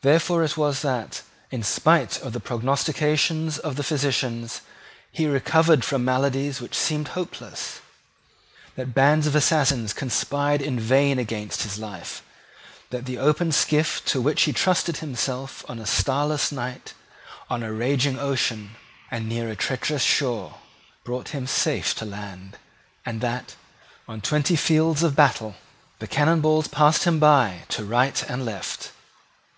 [0.00, 1.20] Therefore it was that,
[1.50, 4.62] in spite of the prognostications of physicians,
[5.12, 7.80] he recovered from maladies which seemed hopeless,
[8.76, 12.22] that bands of assassins conspired in vain against his life,
[12.88, 16.94] that the open skiff to which he trusted himself on a starless night,
[17.50, 18.76] on a raging ocean,
[19.10, 20.54] and near a treacherous shore,
[21.04, 22.56] brought him safe to land,
[23.04, 23.56] and that,
[24.08, 25.54] on twenty fields of battle,
[25.98, 28.92] the cannon balls passed him by to right and left.